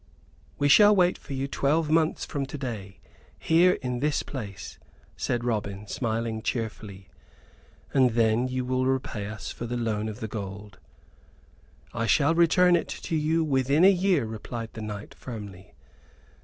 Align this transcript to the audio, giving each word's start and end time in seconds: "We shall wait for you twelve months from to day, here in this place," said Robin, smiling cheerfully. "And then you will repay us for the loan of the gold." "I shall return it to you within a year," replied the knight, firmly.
"We 0.57 0.67
shall 0.67 0.95
wait 0.95 1.15
for 1.15 1.33
you 1.33 1.47
twelve 1.47 1.91
months 1.91 2.25
from 2.25 2.47
to 2.47 2.57
day, 2.57 2.99
here 3.37 3.73
in 3.83 3.99
this 3.99 4.23
place," 4.23 4.79
said 5.15 5.43
Robin, 5.43 5.85
smiling 5.85 6.41
cheerfully. 6.41 7.07
"And 7.93 8.13
then 8.15 8.47
you 8.47 8.65
will 8.65 8.87
repay 8.87 9.27
us 9.27 9.51
for 9.51 9.67
the 9.67 9.77
loan 9.77 10.09
of 10.09 10.19
the 10.19 10.27
gold." 10.27 10.79
"I 11.93 12.07
shall 12.07 12.33
return 12.33 12.75
it 12.75 12.87
to 12.87 13.15
you 13.15 13.43
within 13.43 13.85
a 13.85 13.91
year," 13.91 14.25
replied 14.25 14.69
the 14.73 14.81
knight, 14.81 15.13
firmly. 15.13 15.75